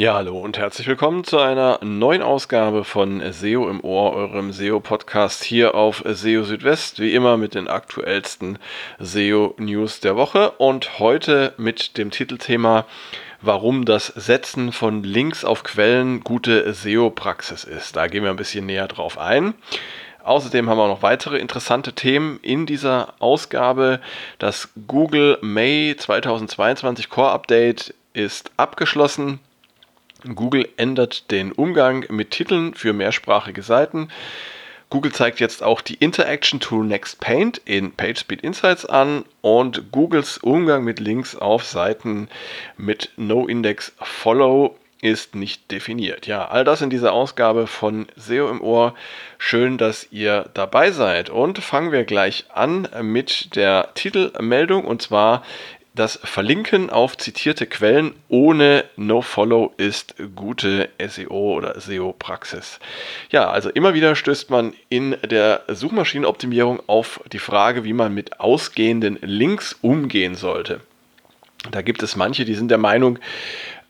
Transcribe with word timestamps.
Ja, 0.00 0.14
hallo 0.14 0.38
und 0.38 0.56
herzlich 0.56 0.86
willkommen 0.86 1.24
zu 1.24 1.38
einer 1.40 1.78
neuen 1.82 2.22
Ausgabe 2.22 2.84
von 2.84 3.20
SEO 3.32 3.68
im 3.68 3.84
Ohr, 3.84 4.14
eurem 4.14 4.50
SEO-Podcast 4.50 5.44
hier 5.44 5.74
auf 5.74 6.02
SEO 6.06 6.42
Südwest, 6.44 7.00
wie 7.00 7.12
immer 7.12 7.36
mit 7.36 7.54
den 7.54 7.68
aktuellsten 7.68 8.58
SEO-News 8.98 10.00
der 10.00 10.16
Woche 10.16 10.52
und 10.52 10.98
heute 11.00 11.52
mit 11.58 11.98
dem 11.98 12.10
Titelthema 12.10 12.86
warum 13.42 13.84
das 13.84 14.06
Setzen 14.06 14.72
von 14.72 15.02
Links 15.02 15.44
auf 15.44 15.64
Quellen 15.64 16.24
gute 16.24 16.72
SEO-Praxis 16.72 17.64
ist. 17.64 17.94
Da 17.94 18.06
gehen 18.06 18.22
wir 18.22 18.30
ein 18.30 18.36
bisschen 18.36 18.64
näher 18.64 18.88
drauf 18.88 19.18
ein. 19.18 19.52
Außerdem 20.24 20.70
haben 20.70 20.78
wir 20.78 20.88
noch 20.88 21.02
weitere 21.02 21.36
interessante 21.36 21.92
Themen 21.92 22.38
in 22.40 22.64
dieser 22.64 23.12
Ausgabe. 23.18 24.00
Das 24.38 24.70
Google 24.86 25.36
May 25.42 25.94
2022 25.94 27.10
Core 27.10 27.32
Update 27.32 27.92
ist 28.14 28.50
abgeschlossen. 28.56 29.40
Google 30.34 30.68
ändert 30.76 31.30
den 31.30 31.52
Umgang 31.52 32.04
mit 32.08 32.30
Titeln 32.30 32.74
für 32.74 32.92
mehrsprachige 32.92 33.62
Seiten. 33.62 34.08
Google 34.90 35.12
zeigt 35.12 35.38
jetzt 35.38 35.62
auch 35.62 35.80
die 35.80 35.94
Interaction 35.94 36.58
to 36.58 36.82
Next 36.82 37.20
Paint 37.20 37.58
in 37.64 37.92
PageSpeed 37.92 38.40
Insights 38.40 38.84
an 38.84 39.24
und 39.40 39.92
Googles 39.92 40.38
Umgang 40.38 40.82
mit 40.82 40.98
Links 40.98 41.36
auf 41.36 41.64
Seiten 41.64 42.28
mit 42.76 43.10
No-Index 43.16 43.92
Follow 44.02 44.76
ist 45.02 45.34
nicht 45.34 45.70
definiert. 45.70 46.26
Ja, 46.26 46.46
all 46.48 46.64
das 46.64 46.82
in 46.82 46.90
dieser 46.90 47.12
Ausgabe 47.12 47.66
von 47.66 48.06
SEO 48.16 48.50
im 48.50 48.60
Ohr. 48.60 48.94
Schön, 49.38 49.78
dass 49.78 50.08
ihr 50.10 50.50
dabei 50.54 50.90
seid. 50.90 51.30
Und 51.30 51.58
fangen 51.58 51.92
wir 51.92 52.04
gleich 52.04 52.44
an 52.52 52.88
mit 53.02 53.54
der 53.56 53.90
Titelmeldung. 53.94 54.84
Und 54.84 55.00
zwar 55.00 55.42
das 56.00 56.18
Verlinken 56.24 56.88
auf 56.88 57.18
zitierte 57.18 57.66
Quellen 57.66 58.14
ohne 58.30 58.86
No-Follow 58.96 59.74
ist 59.76 60.14
gute 60.34 60.88
SEO 60.98 61.56
oder 61.56 61.78
SEO-Praxis. 61.78 62.80
Ja, 63.28 63.50
also 63.50 63.68
immer 63.68 63.92
wieder 63.92 64.16
stößt 64.16 64.48
man 64.48 64.72
in 64.88 65.14
der 65.28 65.62
Suchmaschinenoptimierung 65.68 66.80
auf 66.86 67.20
die 67.30 67.38
Frage, 67.38 67.84
wie 67.84 67.92
man 67.92 68.14
mit 68.14 68.40
ausgehenden 68.40 69.18
Links 69.20 69.76
umgehen 69.82 70.36
sollte. 70.36 70.80
Da 71.70 71.82
gibt 71.82 72.02
es 72.02 72.16
manche, 72.16 72.46
die 72.46 72.54
sind 72.54 72.70
der 72.70 72.78
Meinung, 72.78 73.18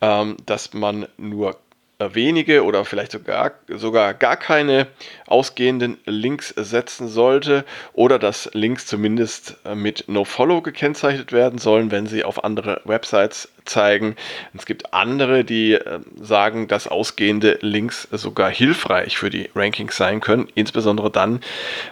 ähm, 0.00 0.36
dass 0.46 0.74
man 0.74 1.06
nur 1.16 1.60
wenige 2.00 2.64
oder 2.64 2.84
vielleicht 2.84 3.12
sogar, 3.12 3.52
sogar 3.68 4.14
gar 4.14 4.36
keine 4.36 4.86
ausgehenden 5.26 5.98
Links 6.06 6.48
setzen 6.56 7.08
sollte 7.08 7.64
oder 7.92 8.18
dass 8.18 8.50
Links 8.52 8.86
zumindest 8.86 9.56
äh, 9.64 9.74
mit 9.74 10.04
NoFollow 10.08 10.62
gekennzeichnet 10.62 11.32
werden 11.32 11.58
sollen, 11.58 11.90
wenn 11.90 12.06
sie 12.06 12.24
auf 12.24 12.44
andere 12.44 12.80
Websites 12.84 13.48
zeigen. 13.64 14.16
Es 14.54 14.66
gibt 14.66 14.94
andere, 14.94 15.44
die 15.44 15.74
äh, 15.74 16.00
sagen, 16.20 16.68
dass 16.68 16.88
ausgehende 16.88 17.58
Links 17.60 18.08
sogar 18.10 18.50
hilfreich 18.50 19.18
für 19.18 19.30
die 19.30 19.50
Rankings 19.54 19.96
sein 19.96 20.20
können, 20.20 20.48
insbesondere 20.54 21.10
dann, 21.10 21.40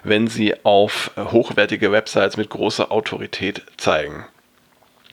wenn 0.03 0.27
sie 0.27 0.55
auf 0.65 1.11
hochwertige 1.17 1.93
Websites 1.93 2.37
mit 2.37 2.51
großer 2.51 2.91
Autorität 2.91 3.63
zeigen. 3.77 4.25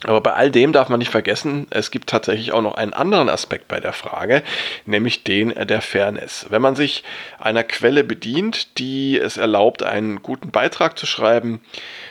Aber 0.04 0.22
bei 0.22 0.34
all 0.34 0.52
dem 0.52 0.74
darf 0.74 0.90
man 0.90 1.00
nicht 1.00 1.12
vergessen, 1.12 1.68
es 1.70 1.90
gibt 1.90 2.10
tatsächlich 2.10 2.52
auch 2.52 2.62
noch 2.62 2.76
einen 2.76 2.94
anderen 2.94 3.30
Aspekt 3.30 3.68
bei 3.68 3.80
der 3.80 3.94
Frage, 3.94 4.44
nämlich 4.86 5.24
den 5.24 5.50
der 5.50 5.82
Fairness. 5.82 6.48
Wenn 6.50 6.62
man 6.62 6.76
sich 6.76 7.04
einer 7.40 7.64
Quelle 7.64 8.04
bedient, 8.04 8.78
die 8.78 9.18
es 9.18 9.38
erlaubt, 9.38 9.84
einen 9.84 10.22
guten 10.22 10.52
Beitrag 10.52 11.00
zu 11.00 11.06
schreiben, 11.06 11.62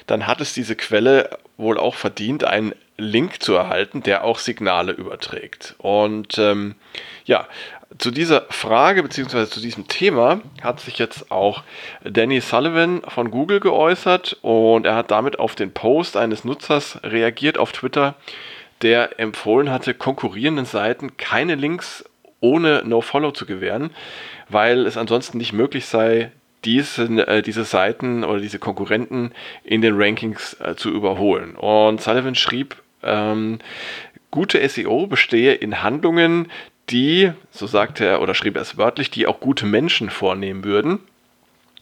dann 0.06 0.26
hat 0.26 0.40
es 0.40 0.54
diese 0.54 0.76
Quelle 0.76 1.38
wohl 1.56 1.78
auch 1.78 1.94
verdient, 1.94 2.44
einen 2.44 2.74
Link 2.96 3.42
zu 3.42 3.54
erhalten, 3.54 4.02
der 4.02 4.24
auch 4.24 4.38
Signale 4.38 4.92
überträgt. 4.92 5.74
Und 5.78 6.38
ähm, 6.38 6.76
ja, 7.24 7.48
zu 7.98 8.10
dieser 8.10 8.42
Frage 8.50 9.02
bzw. 9.02 9.46
zu 9.46 9.60
diesem 9.60 9.86
Thema 9.88 10.40
hat 10.62 10.80
sich 10.80 10.98
jetzt 10.98 11.30
auch 11.30 11.62
Danny 12.02 12.40
Sullivan 12.40 13.02
von 13.06 13.30
Google 13.30 13.60
geäußert 13.60 14.38
und 14.42 14.84
er 14.86 14.96
hat 14.96 15.10
damit 15.10 15.38
auf 15.38 15.54
den 15.54 15.72
Post 15.72 16.16
eines 16.16 16.44
Nutzers 16.44 16.98
reagiert 17.04 17.58
auf 17.58 17.72
Twitter, 17.72 18.14
der 18.82 19.20
empfohlen 19.20 19.70
hatte, 19.70 19.94
konkurrierenden 19.94 20.66
Seiten 20.66 21.16
keine 21.16 21.54
Links 21.54 22.04
ohne 22.40 22.82
No-Follow 22.84 23.30
zu 23.30 23.46
gewähren, 23.46 23.90
weil 24.48 24.86
es 24.86 24.96
ansonsten 24.96 25.38
nicht 25.38 25.52
möglich 25.52 25.86
sei, 25.86 26.32
diese, 26.64 27.04
äh, 27.26 27.42
diese 27.42 27.64
Seiten 27.64 28.24
oder 28.24 28.40
diese 28.40 28.58
Konkurrenten 28.58 29.32
in 29.62 29.82
den 29.82 29.94
Rankings 29.96 30.54
äh, 30.60 30.74
zu 30.74 30.90
überholen. 30.90 31.56
Und 31.56 32.00
Sullivan 32.00 32.34
schrieb, 32.34 32.76
ähm, 33.02 33.58
gute 34.30 34.66
SEO 34.68 35.06
bestehe 35.06 35.54
in 35.54 35.82
Handlungen, 35.82 36.50
die, 36.90 37.32
so 37.50 37.66
sagte 37.66 38.04
er 38.04 38.20
oder 38.22 38.34
schrieb 38.34 38.56
er 38.56 38.62
es 38.62 38.76
wörtlich, 38.76 39.10
die 39.10 39.26
auch 39.26 39.40
gute 39.40 39.66
Menschen 39.66 40.10
vornehmen 40.10 40.64
würden. 40.64 41.00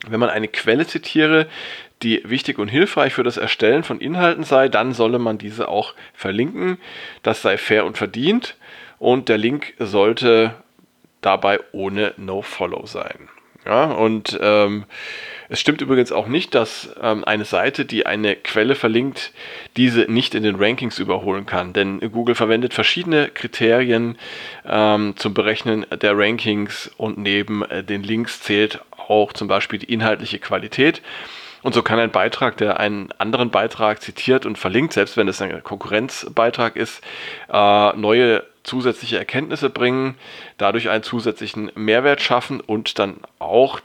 Wenn 0.07 0.21
man 0.21 0.31
eine 0.31 0.49
Quelle 0.49 0.87
zitiere, 0.87 1.49
die 2.03 2.23
wichtig 2.25 2.59
und 2.59 2.69
hilfreich 2.69 3.15
für 3.15 3.23
das 3.23 3.37
Erstellen 3.37 3.85
von 3.85 4.01
Inhalten 4.01 4.45
sei, 4.45 4.69
dann 4.69 4.93
solle 4.93 5.19
man 5.19 5.39
diese 5.39 5.69
auch 5.69 5.95
verlinken. 6.15 6.79
Das 7.23 7.43
sei 7.43 7.57
fair 7.57 7.85
und 7.85 7.97
verdient 7.97 8.57
und 8.99 9.29
der 9.29 9.39
Link 9.39 9.75
sollte 9.79 10.55
dabei 11.21 11.61
ohne 11.73 12.15
No-Follow 12.17 12.87
sein. 12.87 13.29
Ja, 13.65 13.85
und 13.85 14.39
ähm, 14.43 14.85
es 15.49 15.61
stimmt 15.61 15.83
übrigens 15.83 16.11
auch 16.13 16.27
nicht, 16.27 16.55
dass 16.55 16.95
ähm, 17.01 17.25
eine 17.25 17.45
Seite, 17.45 17.85
die 17.85 18.07
eine 18.07 18.35
Quelle 18.37 18.75
verlinkt, 18.75 19.33
diese 19.77 20.11
nicht 20.11 20.35
in 20.35 20.43
den 20.43 20.57
Rankings 20.57 20.99
überholen 20.99 21.47
kann. 21.47 21.73
Denn 21.73 22.01
Google 22.11 22.35
verwendet 22.35 22.75
verschiedene 22.75 23.29
Kriterien 23.29 24.19
ähm, 24.67 25.15
zum 25.17 25.35
Berechnen 25.35 25.87
der 26.01 26.17
Rankings 26.17 26.91
und 26.97 27.19
neben 27.19 27.63
äh, 27.65 27.85
den 27.85 28.03
Links 28.03 28.41
zählt 28.41 28.81
auch 28.97 29.33
zum 29.33 29.47
Beispiel 29.47 29.79
die 29.79 29.93
inhaltliche 29.93 30.39
Qualität. 30.39 31.03
Und 31.63 31.75
so 31.75 31.83
kann 31.83 31.99
ein 31.99 32.11
Beitrag, 32.11 32.57
der 32.57 32.81
einen 32.81 33.11
anderen 33.19 33.51
Beitrag 33.51 34.03
zitiert 34.03 34.47
und 34.47 34.59
verlinkt, 34.59 34.95
selbst 34.95 35.17
wenn 35.17 35.29
es 35.29 35.41
ein 35.41 35.63
Konkurrenzbeitrag 35.63 36.77
ist, 36.77 37.03
äh, 37.53 37.93
neue 37.97 38.43
zusätzliche 38.65 39.19
Erkenntnisse 39.19 39.71
bringen, 39.71 40.17
dadurch 40.57 40.89
einen 40.89 41.03
zusätzlichen 41.03 41.71
Mehrwert 41.75 42.23
schaffen 42.23 42.61
und 42.61 42.99
dann 42.99 43.17
auch 43.39 43.81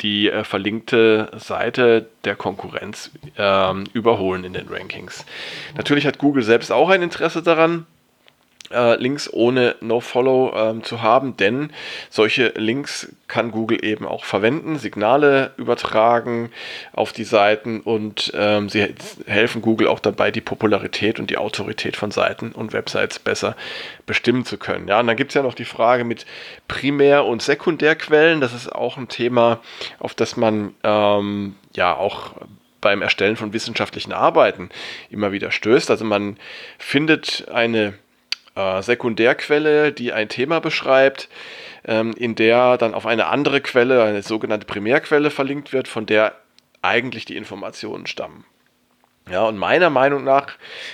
die 0.00 0.30
äh, 0.30 0.44
verlinkte 0.44 1.30
Seite 1.36 2.08
der 2.24 2.36
Konkurrenz 2.36 3.10
ähm, 3.38 3.84
überholen 3.92 4.44
in 4.44 4.52
den 4.52 4.68
Rankings. 4.68 5.24
Natürlich 5.76 6.06
hat 6.06 6.18
Google 6.18 6.42
selbst 6.42 6.70
auch 6.70 6.90
ein 6.90 7.02
Interesse 7.02 7.42
daran, 7.42 7.86
äh, 8.70 8.96
Links 8.96 9.32
ohne 9.32 9.76
No-Follow 9.80 10.54
ähm, 10.56 10.84
zu 10.84 11.02
haben, 11.02 11.36
denn 11.36 11.70
solche 12.10 12.48
Links 12.56 13.12
kann 13.28 13.50
Google 13.50 13.84
eben 13.84 14.06
auch 14.06 14.24
verwenden, 14.24 14.78
Signale 14.78 15.52
übertragen 15.56 16.50
auf 16.92 17.12
die 17.12 17.24
Seiten 17.24 17.80
und 17.80 18.32
ähm, 18.34 18.68
sie 18.68 18.94
helfen 19.26 19.62
Google 19.62 19.88
auch 19.88 20.00
dabei, 20.00 20.30
die 20.30 20.40
Popularität 20.40 21.18
und 21.18 21.30
die 21.30 21.38
Autorität 21.38 21.96
von 21.96 22.10
Seiten 22.10 22.52
und 22.52 22.72
Websites 22.72 23.18
besser 23.18 23.56
bestimmen 24.06 24.44
zu 24.44 24.58
können. 24.58 24.88
Ja, 24.88 25.00
und 25.00 25.06
dann 25.06 25.16
gibt 25.16 25.30
es 25.30 25.34
ja 25.34 25.42
noch 25.42 25.54
die 25.54 25.64
Frage 25.64 26.04
mit 26.04 26.26
Primär- 26.68 27.24
und 27.24 27.42
Sekundärquellen. 27.42 28.40
Das 28.40 28.52
ist 28.52 28.72
auch 28.72 28.96
ein 28.96 29.08
Thema, 29.08 29.60
auf 29.98 30.14
das 30.14 30.36
man 30.36 30.74
ähm, 30.84 31.56
ja 31.74 31.94
auch 31.94 32.34
beim 32.80 33.02
Erstellen 33.02 33.36
von 33.36 33.52
wissenschaftlichen 33.52 34.12
Arbeiten 34.12 34.70
immer 35.10 35.32
wieder 35.32 35.50
stößt. 35.50 35.90
Also 35.90 36.04
man 36.04 36.36
findet 36.78 37.48
eine 37.52 37.94
äh, 38.56 38.82
Sekundärquelle, 38.82 39.92
die 39.92 40.12
ein 40.12 40.28
Thema 40.28 40.60
beschreibt, 40.60 41.28
ähm, 41.84 42.12
in 42.16 42.34
der 42.34 42.78
dann 42.78 42.94
auf 42.94 43.06
eine 43.06 43.26
andere 43.26 43.60
Quelle, 43.60 44.02
eine 44.02 44.22
sogenannte 44.22 44.66
Primärquelle 44.66 45.30
verlinkt 45.30 45.72
wird, 45.72 45.88
von 45.88 46.06
der 46.06 46.34
eigentlich 46.82 47.24
die 47.24 47.36
Informationen 47.36 48.06
stammen. 48.06 48.44
Ja, 49.28 49.42
und 49.42 49.56
meiner 49.58 49.90
Meinung 49.90 50.22
nach 50.22 50.52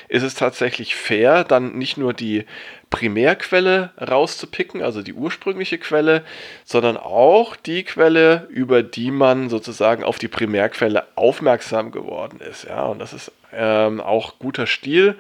ist 0.09 0.23
es 0.23 0.35
tatsächlich 0.35 0.95
fair, 0.95 1.45
dann 1.45 1.77
nicht 1.77 1.99
nur 1.99 2.15
die 2.15 2.47
Primärquelle 2.89 3.91
rauszupicken, 4.01 4.83
also 4.83 5.03
die 5.03 5.13
ursprüngliche 5.13 5.77
Quelle, 5.77 6.25
sondern 6.65 6.97
auch 6.97 7.57
die 7.57 7.85
Quelle, 7.85 8.47
über 8.49 8.83
die 8.83 9.11
man 9.11 9.51
sozusagen 9.51 10.03
auf 10.03 10.19
die 10.19 10.29
Primärquelle 10.29 11.07
aufmerksam 11.15 11.91
geworden 11.93 12.41
ist. 12.41 12.65
Ja, 12.65 12.85
und 12.85 13.01
das 13.01 13.13
ist 13.13 13.33
ähm, 13.53 14.01
auch 14.01 14.39
guter 14.39 14.67
Stil 14.67 15.19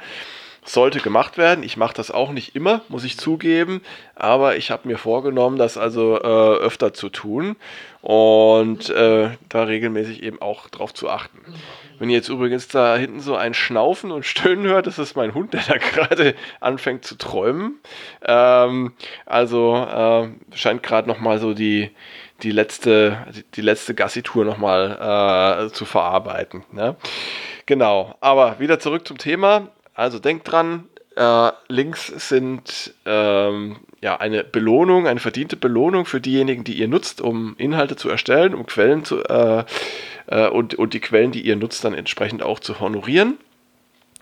sollte 0.65 1.01
gemacht 1.01 1.39
werden. 1.39 1.65
Ich 1.65 1.77
mache 1.77 1.95
das 1.95 2.11
auch 2.11 2.31
nicht 2.31 2.55
immer, 2.55 2.83
muss 2.89 3.05
ich 3.05 3.19
zugeben, 3.19 3.83
aber 4.15 4.57
ich 4.57 4.71
habe 4.71 4.87
mir 4.87 4.97
vorgenommen, 4.97 5.59
das 5.59 5.77
also 5.77 6.17
äh, 6.17 6.57
öfter 6.59 6.95
zu 6.95 7.09
tun 7.09 7.57
und 8.01 8.89
äh, 8.91 9.31
da 9.49 9.63
regelmäßig 9.65 10.23
eben 10.23 10.41
auch 10.41 10.69
drauf 10.69 10.95
zu 10.95 11.09
achten. 11.09 11.39
Wenn 11.99 12.11
ihr 12.11 12.17
jetzt 12.17 12.29
übrigens 12.29 12.69
da 12.69 12.97
hinten 12.97 13.21
so 13.21 13.35
ein 13.37 13.55
Schnaufen 13.55 14.13
und 14.13 14.25
Stöhnen 14.25 14.67
hört, 14.67 14.87
das 14.87 14.99
ist 14.99 15.17
mein 15.17 15.35
Hund, 15.35 15.53
der 15.53 15.63
da 15.67 15.77
gerade 15.93 16.35
anfängt 16.61 17.05
zu 17.05 17.17
träumen. 17.17 17.81
Ähm, 18.25 18.93
also 19.27 19.75
äh, 19.77 20.29
scheint 20.57 20.83
gerade 20.83 21.09
noch 21.09 21.19
mal 21.19 21.39
so 21.39 21.55
die 21.55 21.91
die 22.43 22.51
letzte 22.51 23.19
die 23.55 23.61
letzte 23.61 23.95
Gassi-Tour 23.95 24.45
noch 24.45 24.59
mal 24.59 25.69
äh, 25.69 25.73
zu 25.73 25.85
verarbeiten. 25.85 26.65
Ne? 26.73 26.97
Genau, 27.67 28.17
aber 28.21 28.59
wieder 28.59 28.81
zurück 28.81 29.07
zum 29.07 29.19
Thema. 29.19 29.69
Also 29.95 30.19
denkt 30.19 30.51
dran, 30.51 30.89
Äh, 31.15 31.53
Links 31.69 32.07
sind 32.07 32.95
ähm, 33.05 33.77
ja 34.01 34.17
eine 34.19 34.45
Belohnung, 34.45 35.07
eine 35.07 35.21
verdiente 35.21 35.57
Belohnung 35.57 36.07
für 36.07 36.23
diejenigen, 36.23 36.65
die 36.65 36.79
ihr 36.79 36.89
nutzt, 36.89 37.21
um 37.21 37.55
Inhalte 37.59 37.97
zu 37.97 38.09
erstellen, 38.09 38.55
um 38.55 38.65
Quellen 38.65 39.05
zu 39.05 39.23
äh, 39.25 39.65
äh, 40.29 40.49
und, 40.49 40.75
und 40.77 40.95
die 40.95 41.01
Quellen, 41.01 41.31
die 41.31 41.43
ihr 41.43 41.57
nutzt, 41.57 41.85
dann 41.85 41.93
entsprechend 41.93 42.43
auch 42.43 42.61
zu 42.61 42.81
honorieren. 42.81 43.37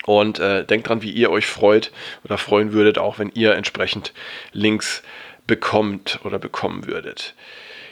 Und 0.05 0.41
äh, 0.41 0.65
denkt 0.65 0.89
dran, 0.89 1.03
wie 1.03 1.13
ihr 1.13 1.31
euch 1.31 1.47
freut 1.47 1.93
oder 2.25 2.39
freuen 2.39 2.73
würdet, 2.73 2.99
auch 2.99 3.21
wenn 3.21 3.31
ihr 3.35 3.55
entsprechend 3.55 4.13
Links 4.53 5.05
bekommt 5.47 6.19
oder 6.25 6.41
bekommen 6.41 6.89
würdet. 6.89 7.35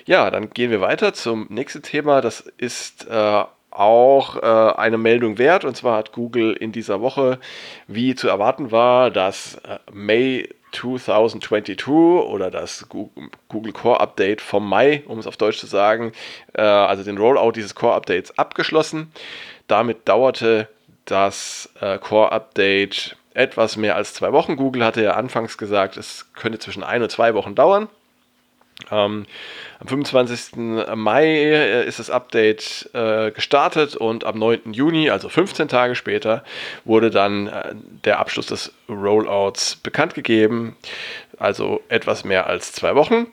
Ja, 0.07 0.31
dann 0.31 0.51
gehen 0.51 0.73
wir 0.73 0.81
weiter 0.81 1.13
zum 1.13 1.47
nächsten 1.51 1.83
Thema. 1.83 2.21
Das 2.21 2.41
ist 2.57 3.07
äh, 3.09 3.45
auch 3.79 4.37
äh, 4.37 4.77
eine 4.77 4.99
Meldung 4.99 5.39
wert. 5.39 5.65
Und 5.65 5.77
zwar 5.77 5.97
hat 5.97 6.13
Google 6.13 6.53
in 6.53 6.73
dieser 6.73 7.01
Woche, 7.01 7.39
wie 7.87 8.15
zu 8.15 8.29
erwarten 8.29 8.71
war, 8.73 9.11
das 9.11 9.57
äh, 9.57 9.79
May 9.93 10.49
2022 10.73 11.89
oder 11.89 12.51
das 12.51 12.89
Google 12.89 13.73
Core 13.73 14.01
Update 14.01 14.41
vom 14.41 14.69
Mai, 14.69 15.03
um 15.07 15.19
es 15.19 15.27
auf 15.27 15.37
Deutsch 15.37 15.59
zu 15.59 15.67
sagen, 15.67 16.13
äh, 16.55 16.61
also 16.61 17.05
den 17.05 17.17
Rollout 17.17 17.53
dieses 17.53 17.75
Core 17.75 17.95
Updates 17.95 18.37
abgeschlossen. 18.39 19.13
Damit 19.67 20.09
dauerte 20.09 20.69
das 21.05 21.71
äh, 21.81 21.99
Core 21.99 22.33
Update 22.33 23.17
etwas 23.33 23.77
mehr 23.77 23.95
als 23.97 24.15
zwei 24.15 24.33
Wochen. 24.33 24.57
Google 24.57 24.85
hatte 24.85 25.03
ja 25.03 25.13
anfangs 25.13 25.57
gesagt, 25.57 25.97
es 25.97 26.33
könnte 26.35 26.59
zwischen 26.59 26.83
ein 26.83 27.03
und 27.03 27.11
zwei 27.11 27.35
Wochen 27.35 27.55
dauern. 27.55 27.89
Ähm, 28.91 29.27
am 29.81 29.87
25. 29.87 30.57
Mai 30.95 31.25
äh, 31.25 31.87
ist 31.87 31.99
das 31.99 32.11
Update 32.11 32.91
äh, 32.95 33.31
gestartet 33.31 33.97
und 33.97 34.25
am 34.25 34.39
9. 34.39 34.73
Juni, 34.73 35.11
also 35.11 35.29
15 35.29 35.69
Tage 35.69 35.95
später, 35.95 36.45
wurde 36.85 37.11
dann 37.11 37.49
äh, 37.49 37.75
der 38.05 38.19
Abschluss 38.19 38.47
des 38.47 38.73
Rollouts 38.89 39.77
bekannt 39.77 40.15
gegeben. 40.15 40.77
Also 41.39 41.81
etwas 41.89 42.25
mehr 42.25 42.47
als 42.47 42.73
zwei 42.73 42.95
Wochen. 42.95 43.27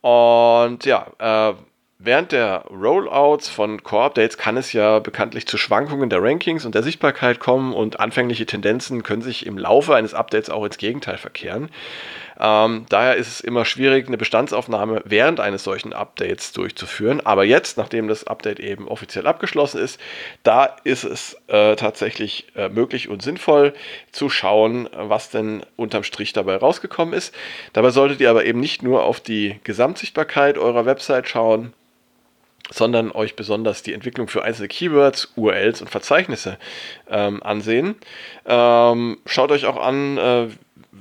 Und 0.00 0.84
ja, 0.84 1.06
äh, 1.18 1.54
Während 2.00 2.30
der 2.30 2.64
Rollouts 2.70 3.48
von 3.48 3.82
Core-Updates 3.82 4.38
kann 4.38 4.56
es 4.56 4.72
ja 4.72 5.00
bekanntlich 5.00 5.48
zu 5.48 5.58
Schwankungen 5.58 6.08
der 6.08 6.22
Rankings 6.22 6.64
und 6.64 6.76
der 6.76 6.84
Sichtbarkeit 6.84 7.40
kommen 7.40 7.72
und 7.74 7.98
anfängliche 7.98 8.46
Tendenzen 8.46 9.02
können 9.02 9.20
sich 9.20 9.46
im 9.46 9.58
Laufe 9.58 9.96
eines 9.96 10.14
Updates 10.14 10.48
auch 10.48 10.64
ins 10.64 10.78
Gegenteil 10.78 11.18
verkehren. 11.18 11.70
Ähm, 12.38 12.86
daher 12.88 13.16
ist 13.16 13.26
es 13.26 13.40
immer 13.40 13.64
schwierig, 13.64 14.06
eine 14.06 14.16
Bestandsaufnahme 14.16 15.02
während 15.06 15.40
eines 15.40 15.64
solchen 15.64 15.92
Updates 15.92 16.52
durchzuführen. 16.52 17.20
Aber 17.26 17.42
jetzt, 17.42 17.76
nachdem 17.78 18.06
das 18.06 18.28
Update 18.28 18.60
eben 18.60 18.86
offiziell 18.86 19.26
abgeschlossen 19.26 19.80
ist, 19.80 19.98
da 20.44 20.76
ist 20.84 21.02
es 21.02 21.36
äh, 21.48 21.74
tatsächlich 21.74 22.46
äh, 22.54 22.68
möglich 22.68 23.08
und 23.08 23.22
sinnvoll 23.22 23.74
zu 24.12 24.30
schauen, 24.30 24.88
was 24.92 25.30
denn 25.30 25.66
unterm 25.74 26.04
Strich 26.04 26.32
dabei 26.32 26.58
rausgekommen 26.58 27.12
ist. 27.12 27.34
Dabei 27.72 27.90
solltet 27.90 28.20
ihr 28.20 28.30
aber 28.30 28.44
eben 28.44 28.60
nicht 28.60 28.84
nur 28.84 29.02
auf 29.02 29.18
die 29.18 29.58
Gesamtsichtbarkeit 29.64 30.58
eurer 30.58 30.86
Website 30.86 31.28
schauen, 31.28 31.74
sondern 32.70 33.12
euch 33.12 33.36
besonders 33.36 33.82
die 33.82 33.94
Entwicklung 33.94 34.28
für 34.28 34.42
einzelne 34.44 34.68
Keywords, 34.68 35.32
URLs 35.36 35.80
und 35.80 35.88
Verzeichnisse 35.88 36.58
ähm, 37.10 37.42
ansehen. 37.42 37.96
Ähm, 38.46 39.18
schaut 39.26 39.50
euch 39.50 39.66
auch 39.66 39.80
an, 39.80 40.18
äh, 40.18 40.46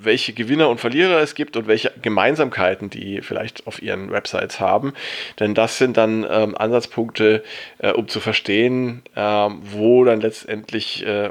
welche 0.03 0.33
Gewinner 0.33 0.69
und 0.69 0.79
Verlierer 0.79 1.19
es 1.21 1.35
gibt 1.35 1.57
und 1.57 1.67
welche 1.67 1.91
Gemeinsamkeiten 2.01 2.89
die 2.89 3.21
vielleicht 3.21 3.67
auf 3.67 3.81
ihren 3.81 4.11
Websites 4.11 4.59
haben. 4.59 4.93
Denn 5.39 5.53
das 5.53 5.77
sind 5.77 5.97
dann 5.97 6.25
ähm, 6.29 6.55
Ansatzpunkte, 6.57 7.43
äh, 7.79 7.91
um 7.91 8.07
zu 8.07 8.19
verstehen, 8.19 9.01
äh, 9.15 9.21
wo 9.21 10.03
dann 10.03 10.21
letztendlich 10.21 11.05
äh, 11.05 11.27
äh, 11.27 11.29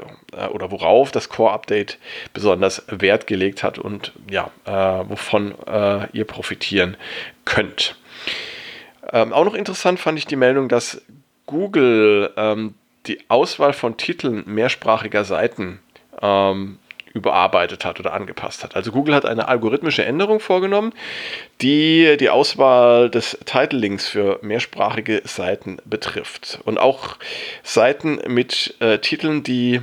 oder 0.51 0.71
worauf 0.71 1.11
das 1.11 1.29
Core-Update 1.29 1.97
besonders 2.33 2.83
Wert 2.87 3.27
gelegt 3.27 3.63
hat 3.63 3.79
und 3.79 4.11
ja, 4.29 4.51
äh, 4.65 5.09
wovon 5.09 5.53
äh, 5.65 6.07
ihr 6.11 6.25
profitieren 6.25 6.97
könnt. 7.45 7.95
Ähm, 9.11 9.33
auch 9.33 9.45
noch 9.45 9.53
interessant 9.53 9.99
fand 9.99 10.17
ich 10.17 10.25
die 10.25 10.35
Meldung, 10.35 10.69
dass 10.69 11.01
Google 11.45 12.31
ähm, 12.35 12.75
die 13.05 13.19
Auswahl 13.29 13.73
von 13.73 13.97
Titeln 13.97 14.43
mehrsprachiger 14.45 15.23
Seiten 15.23 15.79
ähm, 16.21 16.77
überarbeitet 17.13 17.83
hat 17.85 17.99
oder 17.99 18.13
angepasst 18.13 18.63
hat. 18.63 18.75
Also 18.75 18.91
Google 18.91 19.15
hat 19.15 19.25
eine 19.25 19.47
algorithmische 19.47 20.05
Änderung 20.05 20.39
vorgenommen, 20.39 20.93
die 21.61 22.17
die 22.17 22.29
Auswahl 22.29 23.09
des 23.09 23.37
Title 23.45 23.79
Links 23.79 24.07
für 24.07 24.39
mehrsprachige 24.41 25.21
Seiten 25.25 25.77
betrifft. 25.85 26.59
Und 26.65 26.77
auch 26.77 27.17
Seiten 27.63 28.19
mit 28.27 28.75
äh, 28.79 28.99
Titeln, 28.99 29.43
die 29.43 29.81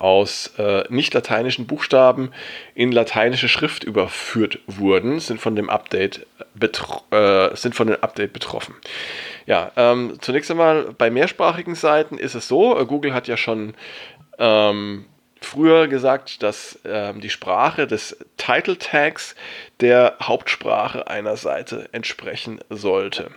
aus 0.00 0.52
äh, 0.58 0.84
nicht 0.88 1.14
lateinischen 1.14 1.66
Buchstaben 1.66 2.32
in 2.74 2.92
lateinische 2.92 3.48
Schrift 3.48 3.84
überführt 3.84 4.58
wurden, 4.66 5.20
sind 5.20 5.40
von 5.40 5.56
dem 5.56 5.70
Update, 5.70 6.26
äh, 7.10 7.56
sind 7.56 7.74
von 7.74 7.86
dem 7.86 8.02
Update 8.02 8.32
betroffen. 8.32 8.74
Ja, 9.46 9.72
ähm, 9.76 10.18
zunächst 10.20 10.50
einmal 10.50 10.94
bei 10.96 11.10
mehrsprachigen 11.10 11.74
Seiten 11.74 12.18
ist 12.18 12.34
es 12.34 12.48
so, 12.48 12.78
äh, 12.78 12.86
Google 12.86 13.14
hat 13.14 13.28
ja 13.28 13.36
schon 13.36 13.74
ähm, 14.38 15.04
früher 15.40 15.86
gesagt, 15.88 16.42
dass 16.42 16.78
ähm, 16.84 17.20
die 17.20 17.30
Sprache 17.30 17.86
des 17.86 18.16
Title 18.36 18.78
Tags 18.78 19.34
der 19.80 20.16
Hauptsprache 20.20 21.06
einer 21.06 21.36
Seite 21.36 21.88
entsprechen 21.92 22.60
sollte. 22.70 23.30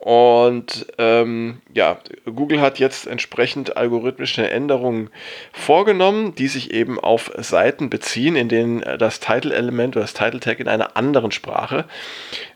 Und 0.00 0.86
ähm, 0.98 1.60
ja, 1.74 1.98
Google 2.24 2.60
hat 2.60 2.78
jetzt 2.78 3.08
entsprechend 3.08 3.76
algorithmische 3.76 4.48
Änderungen 4.48 5.10
vorgenommen, 5.52 6.36
die 6.36 6.46
sich 6.46 6.72
eben 6.72 7.00
auf 7.00 7.32
Seiten 7.36 7.90
beziehen, 7.90 8.36
in 8.36 8.48
denen 8.48 8.80
das 8.98 9.18
Title-Element 9.18 9.96
oder 9.96 10.04
das 10.04 10.14
Title-Tag 10.14 10.60
in 10.60 10.68
einer 10.68 10.96
anderen 10.96 11.32
Sprache 11.32 11.84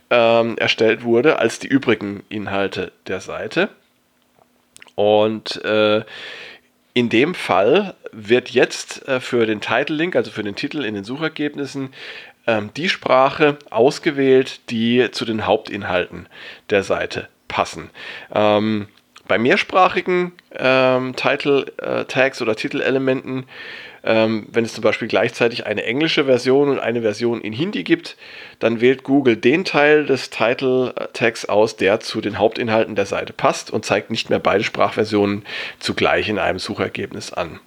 ähm, 0.08 0.56
erstellt 0.56 1.02
wurde 1.02 1.40
als 1.40 1.58
die 1.58 1.66
übrigen 1.66 2.22
Inhalte 2.28 2.92
der 3.08 3.20
Seite. 3.20 3.70
Und 4.94 5.64
äh, 5.64 6.04
in 6.94 7.08
dem 7.08 7.34
Fall 7.34 7.94
wird 8.12 8.50
jetzt 8.50 9.08
äh, 9.08 9.18
für 9.18 9.46
den 9.46 9.60
Title 9.60 9.96
Link, 9.96 10.14
also 10.14 10.30
für 10.30 10.44
den 10.44 10.54
Titel 10.54 10.84
in 10.84 10.94
den 10.94 11.04
Suchergebnissen, 11.04 11.92
die 12.76 12.88
Sprache 12.88 13.58
ausgewählt, 13.70 14.60
die 14.70 15.10
zu 15.12 15.24
den 15.24 15.46
Hauptinhalten 15.46 16.26
der 16.70 16.82
Seite 16.82 17.28
passen. 17.48 17.90
Ähm, 18.34 18.88
bei 19.28 19.38
mehrsprachigen 19.38 20.32
ähm, 20.56 21.14
Title 21.14 21.66
äh, 21.78 22.42
oder 22.42 22.56
Titelelementen 22.56 23.46
ähm, 24.04 24.46
wenn 24.50 24.64
es 24.64 24.74
zum 24.74 24.82
Beispiel 24.82 25.08
gleichzeitig 25.08 25.66
eine 25.66 25.84
englische 25.84 26.24
Version 26.24 26.68
und 26.68 26.78
eine 26.78 27.02
Version 27.02 27.40
in 27.40 27.52
Hindi 27.52 27.84
gibt, 27.84 28.16
dann 28.58 28.80
wählt 28.80 29.04
Google 29.04 29.36
den 29.36 29.64
Teil 29.64 30.06
des 30.06 30.30
Title 30.30 30.94
Tags 31.12 31.44
aus, 31.44 31.76
der 31.76 32.00
zu 32.00 32.20
den 32.20 32.38
Hauptinhalten 32.38 32.96
der 32.96 33.06
Seite 33.06 33.32
passt 33.32 33.70
und 33.70 33.84
zeigt 33.84 34.10
nicht 34.10 34.30
mehr 34.30 34.40
beide 34.40 34.64
Sprachversionen 34.64 35.44
zugleich 35.78 36.28
in 36.28 36.38
einem 36.38 36.58
Suchergebnis 36.58 37.32
an. 37.32 37.60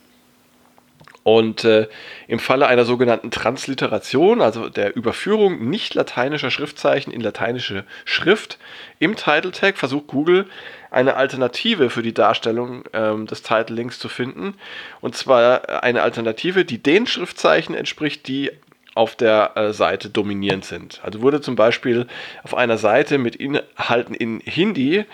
Und 1.28 1.64
äh, 1.64 1.88
im 2.28 2.38
Falle 2.38 2.68
einer 2.68 2.86
sogenannten 2.86 3.32
Transliteration, 3.32 4.42
also 4.42 4.70
der 4.70 4.96
Überführung 4.96 5.68
nicht 5.72 5.96
lateinischer 5.96 6.52
Schriftzeichen 6.52 7.12
in 7.12 7.20
lateinische 7.20 7.84
Schrift 8.06 8.60
im 9.00 9.16
Title 9.16 9.50
Tag, 9.50 9.80
versucht 9.80 10.06
Google 10.06 10.46
eine 10.92 11.16
Alternative 11.16 11.90
für 11.90 12.04
die 12.04 12.14
Darstellung 12.14 12.84
ähm, 12.94 13.26
des 13.26 13.42
Title 13.42 13.76
Links 13.76 13.98
zu 13.98 14.08
finden. 14.08 14.54
Und 15.02 15.16
zwar 15.16 15.84
eine 15.84 16.04
Alternative, 16.04 16.64
die 16.64 16.78
den 16.78 17.08
Schriftzeichen 17.08 17.74
entspricht, 17.74 18.28
die 18.28 18.52
auf 18.96 19.16
der 19.16 19.52
äh, 19.56 19.74
Seite 19.74 20.10
dominierend 20.10 20.66
sind. 20.66 21.02
Also 21.04 21.22
wurde 21.22 21.42
zum 21.42 21.56
Beispiel 21.56 22.08
auf 22.44 22.56
einer 22.56 22.78
Seite 22.78 23.18
mit 23.18 23.36
Inhalten 23.36 24.16
in 24.16 24.40
Hindi 24.40 25.06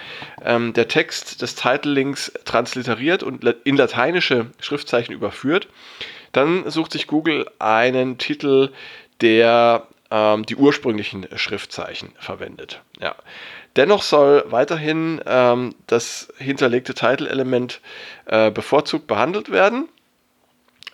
ähm, 0.46 0.72
der 0.74 0.88
Text 0.88 1.42
des 1.42 1.56
Title 1.56 1.92
Links 1.92 2.32
transliteriert 2.46 3.24
und 3.24 3.44
in 3.66 3.76
lateinische 3.76 4.48
Schriftzeichen 4.60 5.14
überführt. 5.14 5.68
Dann 6.32 6.70
sucht 6.70 6.94
sich 6.94 7.08
Google 7.08 7.50
einen 7.60 8.18
Titel, 8.18 8.70
der 9.20 9.88
ähm, 10.12 10.46
die 10.46 10.56
ursprünglichen 10.56 11.28
Schriftzeichen 11.36 12.14
verwendet. 12.20 12.82
Ja. 13.00 13.16
Dennoch 13.78 14.04
soll 14.04 14.44
weiterhin 14.48 15.22
ähm, 15.26 15.74
das 15.88 16.32
hinterlegte 16.38 16.94
Title-Element 16.94 17.82
äh, 18.26 18.52
bevorzugt 18.52 19.08
behandelt 19.08 19.52
werden. 19.52 19.88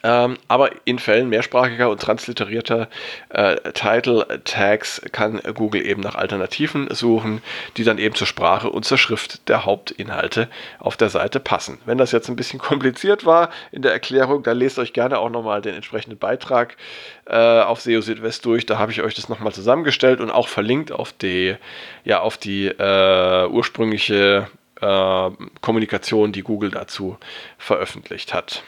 Ähm, 0.04 0.38
aber 0.48 0.70
in 0.86 1.00
Fällen 1.00 1.30
mehrsprachiger 1.30 1.90
und 1.90 2.00
transliterierter 2.00 2.88
äh, 3.30 3.56
Title 3.74 4.42
Tags 4.44 5.02
kann 5.12 5.42
Google 5.56 5.86
eben 5.86 6.02
nach 6.02 6.16
Alternativen 6.16 6.88
suchen, 6.94 7.42
die 7.78 7.84
dann 7.84 7.98
eben 7.98 8.14
zur 8.14 8.28
Sprache 8.28 8.70
und 8.70 8.86
zur 8.86 8.98
Schrift 8.98 9.48
der 9.50 9.66
Hauptinhalte 9.66 10.50
auf 10.80 10.98
der 10.98 11.10
Seite 11.10 11.40
passen. 11.40 11.80
Wenn 11.86 11.98
das 11.98 12.12
jetzt 12.12 12.30
ein 12.30 12.36
bisschen 12.36 12.60
kompliziert 12.68 13.26
war 13.26 13.50
in 13.72 13.82
der 13.82 13.92
Erklärung, 13.92 14.44
dann 14.44 14.58
lest 14.58 14.78
euch 14.78 14.94
gerne 14.94 15.18
auch 15.18 15.30
nochmal 15.30 15.62
den 15.62 15.74
entsprechenden 15.74 16.20
Beitrag 16.20 16.78
äh, 17.26 17.36
auf 17.36 17.82
SEO 17.82 18.02
Südwest 18.02 18.46
durch. 18.46 18.66
Da 18.66 18.78
habe 18.78 18.92
ich 18.92 19.02
euch 19.02 19.16
das 19.16 19.30
nochmal 19.30 19.54
zusammengestellt 19.54 20.20
und 20.20 20.30
auch 20.30 20.48
verlinkt 20.48 20.92
auf 20.92 21.12
die, 21.12 21.56
ja, 22.04 22.20
auf 22.20 22.38
die 22.38 22.68
äh, 22.68 23.48
ursprüngliche 23.48 24.48
äh, 24.80 25.30
Kommunikation, 25.62 26.32
die 26.32 26.44
Google 26.44 26.70
dazu 26.70 27.18
veröffentlicht 27.58 28.34
hat. 28.34 28.64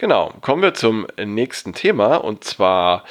Genau, 0.00 0.32
kommen 0.40 0.62
wir 0.62 0.72
zum 0.72 1.06
nächsten 1.22 1.74
Thema 1.74 2.16
und 2.16 2.42
zwar 2.42 3.04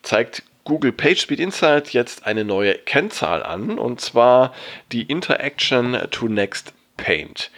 zeigt 0.00 0.42
Google 0.64 0.90
PageSpeed 0.90 1.38
Insight 1.38 1.90
jetzt 1.90 2.24
eine 2.24 2.42
neue 2.42 2.72
Kennzahl 2.72 3.42
an 3.42 3.78
und 3.78 4.00
zwar 4.00 4.54
die 4.92 5.02
Interaction 5.02 5.98
to 6.10 6.28
Next 6.28 6.72
Paint. 6.96 7.50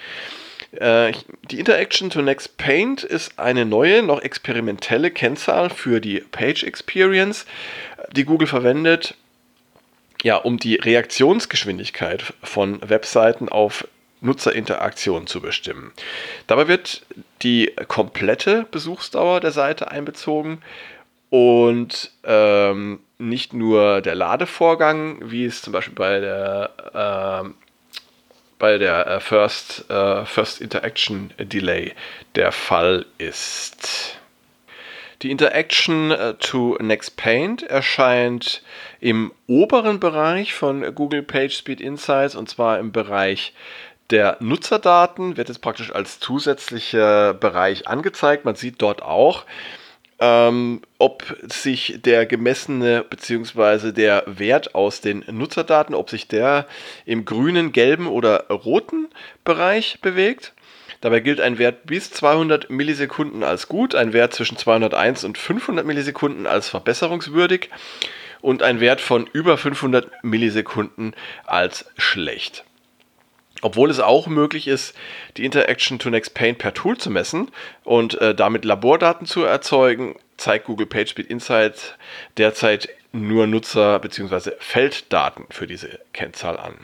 Äh, 0.72 1.12
die 1.52 1.60
Interaction 1.60 2.10
to 2.10 2.20
Next 2.20 2.56
Paint 2.56 3.04
ist 3.04 3.38
eine 3.38 3.64
neue, 3.64 4.02
noch 4.02 4.20
experimentelle 4.20 5.12
Kennzahl 5.12 5.70
für 5.70 6.00
die 6.00 6.18
Page 6.18 6.64
Experience, 6.64 7.46
die 8.10 8.24
Google 8.24 8.48
verwendet, 8.48 9.14
ja, 10.24 10.34
um 10.34 10.58
die 10.58 10.74
Reaktionsgeschwindigkeit 10.74 12.34
von 12.42 12.80
Webseiten 12.82 13.48
auf 13.48 13.86
Nutzerinteraktion 14.20 15.26
zu 15.26 15.40
bestimmen. 15.40 15.92
Dabei 16.46 16.68
wird 16.68 17.04
die 17.42 17.72
komplette 17.88 18.66
Besuchsdauer 18.70 19.40
der 19.40 19.52
Seite 19.52 19.90
einbezogen 19.90 20.62
und 21.30 22.12
ähm, 22.24 23.00
nicht 23.18 23.52
nur 23.52 24.00
der 24.00 24.14
Ladevorgang, 24.14 25.18
wie 25.30 25.44
es 25.44 25.62
zum 25.62 25.72
Beispiel 25.72 25.94
bei 25.94 26.20
der, 26.20 27.44
äh, 27.44 27.50
bei 28.58 28.78
der 28.78 29.06
äh, 29.06 29.20
First, 29.20 29.90
äh, 29.90 30.24
First 30.24 30.60
Interaction 30.60 31.32
Delay 31.38 31.92
der 32.34 32.52
Fall 32.52 33.06
ist. 33.18 34.18
Die 35.22 35.30
Interaction 35.30 36.10
äh, 36.10 36.34
to 36.34 36.76
Next 36.80 37.16
Paint 37.16 37.62
erscheint 37.62 38.62
im 39.00 39.32
oberen 39.46 39.98
Bereich 39.98 40.52
von 40.52 40.94
Google 40.94 41.22
PageSpeed 41.22 41.80
Insights 41.80 42.34
und 42.34 42.48
zwar 42.48 42.78
im 42.78 42.92
Bereich 42.92 43.54
der 44.10 44.36
Nutzerdaten 44.40 45.36
wird 45.36 45.48
jetzt 45.48 45.60
praktisch 45.60 45.92
als 45.92 46.20
zusätzlicher 46.20 47.34
Bereich 47.34 47.88
angezeigt. 47.88 48.44
Man 48.44 48.54
sieht 48.54 48.82
dort 48.82 49.02
auch, 49.02 49.44
ähm, 50.20 50.82
ob 50.98 51.36
sich 51.42 52.00
der 52.04 52.26
gemessene 52.26 53.04
bzw. 53.08 53.92
der 53.92 54.24
Wert 54.26 54.74
aus 54.74 55.00
den 55.00 55.24
Nutzerdaten, 55.30 55.94
ob 55.94 56.10
sich 56.10 56.28
der 56.28 56.66
im 57.06 57.24
grünen, 57.24 57.72
gelben 57.72 58.06
oder 58.06 58.46
roten 58.48 59.08
Bereich 59.42 60.00
bewegt. 60.00 60.52
Dabei 61.00 61.20
gilt 61.20 61.40
ein 61.40 61.58
Wert 61.58 61.84
bis 61.84 62.10
200 62.10 62.70
Millisekunden 62.70 63.42
als 63.42 63.68
gut, 63.68 63.94
ein 63.94 64.12
Wert 64.12 64.32
zwischen 64.32 64.56
201 64.56 65.24
und 65.24 65.36
500 65.36 65.84
Millisekunden 65.84 66.46
als 66.46 66.68
verbesserungswürdig 66.68 67.68
und 68.40 68.62
ein 68.62 68.80
Wert 68.80 69.00
von 69.00 69.28
über 69.32 69.58
500 69.58 70.10
Millisekunden 70.22 71.14
als 71.44 71.86
schlecht. 71.98 72.64
Obwohl 73.64 73.88
es 73.88 73.98
auch 73.98 74.26
möglich 74.26 74.68
ist, 74.68 74.94
die 75.38 75.44
Interaction 75.46 75.98
to 75.98 76.10
Next 76.10 76.34
Paint 76.34 76.58
per 76.58 76.74
Tool 76.74 76.98
zu 76.98 77.08
messen 77.08 77.50
und 77.82 78.20
äh, 78.20 78.34
damit 78.34 78.66
Labordaten 78.66 79.26
zu 79.26 79.42
erzeugen, 79.42 80.16
zeigt 80.36 80.66
Google 80.66 80.84
PageSpeed 80.84 81.28
Insights 81.28 81.94
derzeit 82.36 82.90
nur 83.12 83.46
Nutzer- 83.46 84.00
bzw. 84.00 84.50
Felddaten 84.58 85.46
für 85.48 85.66
diese 85.66 85.98
Kennzahl 86.12 86.58
an. 86.58 86.74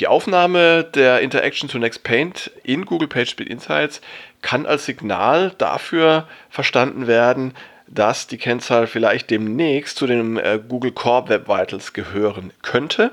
Die 0.00 0.08
Aufnahme 0.08 0.82
der 0.82 1.20
Interaction 1.20 1.68
to 1.68 1.78
Next 1.78 2.02
Paint 2.02 2.50
in 2.64 2.84
Google 2.84 3.06
PageSpeed 3.06 3.48
Insights 3.48 4.00
kann 4.40 4.66
als 4.66 4.86
Signal 4.86 5.54
dafür 5.58 6.26
verstanden 6.50 7.06
werden, 7.06 7.54
dass 7.86 8.26
die 8.26 8.38
Kennzahl 8.38 8.88
vielleicht 8.88 9.30
demnächst 9.30 9.98
zu 9.98 10.08
den 10.08 10.36
äh, 10.36 10.58
Google 10.68 10.90
Core 10.90 11.28
Web 11.28 11.46
Vitals 11.46 11.92
gehören 11.92 12.52
könnte 12.62 13.12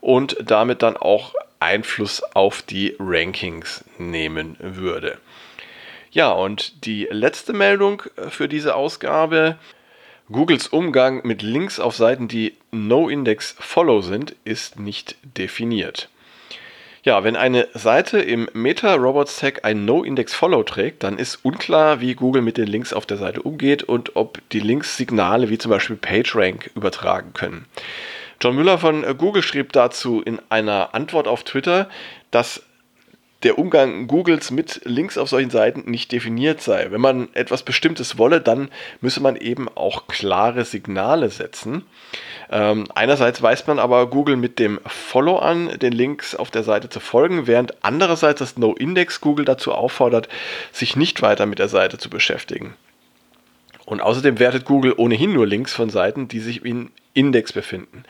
und 0.00 0.36
damit 0.44 0.82
dann 0.82 0.96
auch 0.96 1.32
Einfluss 1.66 2.22
auf 2.22 2.62
die 2.62 2.96
Rankings 3.00 3.84
nehmen 3.98 4.56
würde. 4.60 5.18
Ja, 6.12 6.30
und 6.30 6.86
die 6.86 7.08
letzte 7.10 7.52
Meldung 7.52 8.04
für 8.28 8.48
diese 8.48 8.76
Ausgabe. 8.76 9.58
Googles 10.30 10.68
Umgang 10.68 11.26
mit 11.26 11.42
Links 11.42 11.78
auf 11.78 11.96
Seiten, 11.96 12.28
die 12.28 12.54
No-Index-Follow 12.70 14.00
sind, 14.00 14.36
ist 14.44 14.78
nicht 14.78 15.16
definiert. 15.36 16.08
Ja, 17.02 17.22
wenn 17.22 17.36
eine 17.36 17.68
Seite 17.74 18.18
im 18.18 18.48
Meta-Robots-Tag 18.52 19.64
ein 19.64 19.84
No-Index-Follow 19.84 20.62
trägt, 20.62 21.02
dann 21.02 21.18
ist 21.18 21.44
unklar, 21.44 22.00
wie 22.00 22.14
Google 22.14 22.42
mit 22.42 22.56
den 22.58 22.66
Links 22.66 22.92
auf 22.92 23.06
der 23.06 23.16
Seite 23.16 23.42
umgeht 23.42 23.82
und 23.82 24.16
ob 24.16 24.40
die 24.50 24.60
Links 24.60 24.96
Signale 24.96 25.48
wie 25.50 25.58
zum 25.58 25.70
Beispiel 25.70 25.96
PageRank 25.96 26.70
übertragen 26.74 27.32
können. 27.32 27.66
John 28.40 28.56
Müller 28.56 28.78
von 28.78 29.04
äh, 29.04 29.14
Google 29.16 29.42
schrieb 29.42 29.72
dazu 29.72 30.20
in 30.20 30.40
einer 30.48 30.94
Antwort 30.94 31.28
auf 31.28 31.44
Twitter, 31.44 31.88
dass 32.30 32.62
der 33.42 33.58
Umgang 33.58 34.06
Googles 34.06 34.50
mit 34.50 34.80
Links 34.84 35.18
auf 35.18 35.28
solchen 35.28 35.50
Seiten 35.50 35.90
nicht 35.90 36.10
definiert 36.10 36.62
sei. 36.62 36.90
Wenn 36.90 37.00
man 37.00 37.28
etwas 37.34 37.62
Bestimmtes 37.62 38.18
wolle, 38.18 38.40
dann 38.40 38.70
müsse 39.00 39.20
man 39.20 39.36
eben 39.36 39.68
auch 39.68 40.08
klare 40.08 40.64
Signale 40.64 41.28
setzen. 41.28 41.84
Ähm, 42.50 42.86
einerseits 42.94 43.42
weist 43.42 43.68
man 43.68 43.78
aber 43.78 44.08
Google 44.08 44.36
mit 44.36 44.58
dem 44.58 44.80
Follow 44.86 45.38
an, 45.38 45.78
den 45.78 45.92
Links 45.92 46.34
auf 46.34 46.50
der 46.50 46.62
Seite 46.62 46.88
zu 46.88 46.98
folgen, 46.98 47.46
während 47.46 47.84
andererseits 47.84 48.38
das 48.38 48.56
No-Index 48.56 49.20
Google 49.20 49.44
dazu 49.44 49.72
auffordert, 49.72 50.28
sich 50.72 50.96
nicht 50.96 51.20
weiter 51.22 51.44
mit 51.46 51.58
der 51.58 51.68
Seite 51.68 51.98
zu 51.98 52.08
beschäftigen. 52.08 52.74
Und 53.84 54.00
außerdem 54.00 54.38
wertet 54.38 54.64
Google 54.64 54.94
ohnehin 54.96 55.32
nur 55.32 55.46
Links 55.46 55.72
von 55.72 55.90
Seiten, 55.90 56.26
die 56.26 56.40
sich 56.40 56.64
in 56.64 56.90
Index 57.16 57.52
befinden. 57.52 58.04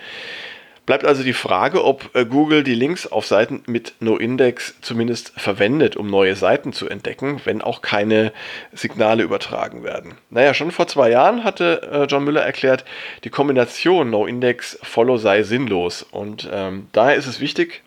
Bleibt 0.86 1.04
also 1.04 1.25
die 1.25 1.32
Frage, 1.32 1.84
ob 1.84 2.14
äh, 2.14 2.25
Google 2.25 2.62
die 2.62 2.76
Links 2.76 3.08
auf 3.08 3.26
Seiten 3.26 3.64
mit 3.66 3.94
No-Index 3.98 4.76
zumindest 4.82 5.32
verwendet, 5.36 5.96
um 5.96 6.08
neue 6.08 6.36
Seiten 6.36 6.72
zu 6.72 6.88
entdecken, 6.88 7.40
wenn 7.44 7.60
auch 7.60 7.82
keine 7.82 8.32
Signale 8.72 9.25
übertragen 9.25 9.82
werden. 9.82 10.14
Naja, 10.30 10.54
schon 10.54 10.70
vor 10.70 10.86
zwei 10.86 11.10
Jahren 11.10 11.42
hatte 11.42 11.82
äh, 11.90 12.04
John 12.04 12.22
Müller 12.22 12.42
erklärt, 12.42 12.84
die 13.25 13.30
Kombination 13.30 14.10
No-Index-Follow 14.10 15.16
sei 15.16 15.42
sinnlos. 15.42 16.04
Und 16.04 16.48
ähm, 16.52 16.86
daher 16.92 17.16
ist 17.16 17.26
es 17.26 17.40
wichtig, 17.40 17.82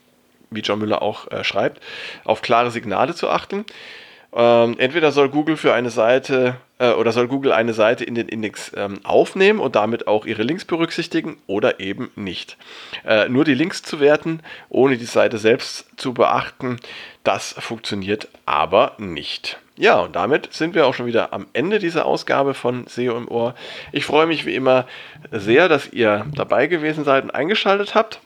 wie 0.49 0.59
John 0.59 0.79
Müller 0.79 1.01
auch 1.01 1.31
äh, 1.31 1.45
schreibt, 1.45 1.81
auf 2.25 2.41
klare 2.41 2.69
Signale 2.69 3.15
zu 3.15 3.29
achten. 3.29 3.65
Ähm, 4.33 4.75
entweder 4.77 5.13
soll 5.13 5.29
Google 5.29 5.55
für 5.55 5.73
eine 5.73 5.89
Seite 5.89 6.57
äh, 6.79 6.91
oder 6.93 7.11
soll 7.11 7.27
Google 7.27 7.51
eine 7.51 7.73
Seite 7.73 8.03
in 8.03 8.15
den 8.15 8.27
Index 8.27 8.71
ähm, 8.75 9.01
aufnehmen 9.03 9.59
und 9.59 9.75
damit 9.75 10.07
auch 10.07 10.25
ihre 10.25 10.43
Links 10.43 10.65
berücksichtigen 10.65 11.37
oder 11.45 11.79
eben 11.79 12.09
nicht. 12.15 12.57
Äh, 13.05 13.29
nur 13.29 13.45
die 13.45 13.53
Links 13.53 13.83
zu 13.83 13.99
werten, 13.99 14.41
ohne 14.69 14.97
die 14.97 15.05
Seite 15.05 15.37
selbst 15.37 15.85
zu 15.97 16.13
beachten, 16.13 16.79
das 17.23 17.53
funktioniert 17.59 18.27
aber 18.45 18.95
nicht. 18.97 19.59
Ja, 19.77 19.99
und 19.99 20.15
damit 20.15 20.51
sind 20.51 20.75
wir 20.75 20.87
auch 20.87 20.93
schon 20.93 21.05
wieder 21.05 21.31
am 21.31 21.47
Ende 21.53 21.79
dieser 21.79 22.05
Ausgabe 22.05 22.53
von 22.53 22.85
SEO 22.87 23.15
im 23.15 23.29
Ohr. 23.29 23.55
Ich 23.93 24.03
freue 24.03 24.25
mich 24.25 24.45
wie 24.45 24.55
immer 24.55 24.85
sehr, 25.31 25.69
dass 25.69 25.93
ihr 25.93 26.25
dabei 26.35 26.67
gewesen 26.67 27.05
seid 27.05 27.23
und 27.23 27.31
eingeschaltet 27.31 27.95
habt. 27.95 28.19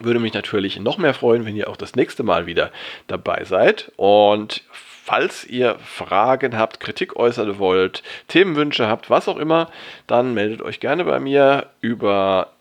Würde 0.00 0.20
mich 0.20 0.32
natürlich 0.32 0.80
noch 0.80 0.96
mehr 0.96 1.12
freuen, 1.12 1.44
wenn 1.44 1.54
ihr 1.54 1.68
auch 1.68 1.76
das 1.76 1.96
nächste 1.96 2.22
Mal 2.22 2.46
wieder 2.46 2.72
dabei 3.06 3.44
seid. 3.44 3.92
Und 3.96 4.64
falls 5.04 5.44
ihr 5.44 5.76
Fragen 5.84 6.56
habt, 6.56 6.80
Kritik 6.80 7.16
äußern 7.16 7.58
wollt, 7.58 8.02
Themenwünsche 8.28 8.88
habt, 8.88 9.10
was 9.10 9.28
auch 9.28 9.36
immer, 9.36 9.70
dann 10.06 10.32
meldet 10.32 10.62
euch 10.62 10.80
gerne 10.80 11.04
bei 11.04 11.20
mir 11.20 11.66
über 11.82 12.52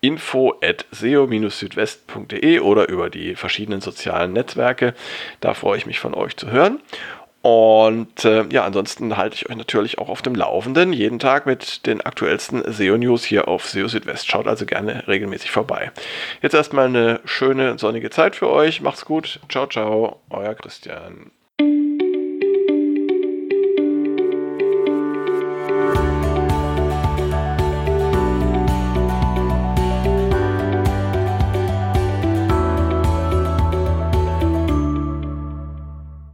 info 0.00 0.54
at 0.62 0.84
seo-südwest.de 0.90 2.58
oder 2.58 2.88
über 2.88 3.08
die 3.08 3.36
verschiedenen 3.36 3.80
sozialen 3.80 4.32
Netzwerke. 4.32 4.94
Da 5.40 5.54
freue 5.54 5.78
ich 5.78 5.86
mich 5.86 6.00
von 6.00 6.14
euch 6.14 6.36
zu 6.36 6.50
hören. 6.50 6.80
Und 7.42 8.24
äh, 8.24 8.44
ja, 8.50 8.64
ansonsten 8.64 9.16
halte 9.16 9.36
ich 9.36 9.48
euch 9.48 9.56
natürlich 9.56 9.98
auch 9.98 10.08
auf 10.08 10.22
dem 10.22 10.34
Laufenden, 10.34 10.92
jeden 10.92 11.20
Tag 11.20 11.46
mit 11.46 11.86
den 11.86 12.00
aktuellsten 12.00 12.64
SEO-News 12.66 13.24
hier 13.24 13.46
auf 13.46 13.64
SEO 13.68 13.86
Südwest. 13.86 14.28
Schaut 14.28 14.48
also 14.48 14.66
gerne 14.66 15.06
regelmäßig 15.06 15.52
vorbei. 15.52 15.92
Jetzt 16.42 16.54
erstmal 16.54 16.86
eine 16.86 17.20
schöne 17.24 17.78
sonnige 17.78 18.10
Zeit 18.10 18.34
für 18.34 18.50
euch. 18.50 18.80
Macht's 18.80 19.04
gut. 19.04 19.38
Ciao, 19.48 19.68
ciao. 19.68 20.20
Euer 20.30 20.56
Christian. 20.56 21.30